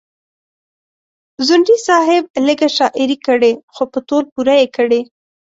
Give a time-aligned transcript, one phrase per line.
[1.45, 5.01] ځونډي صاحب لیږه شاعري کړې خو په تول پوره یې کړې.